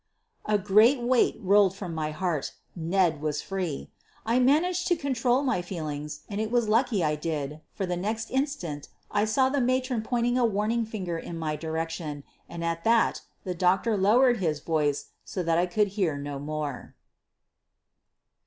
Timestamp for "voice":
14.59-15.11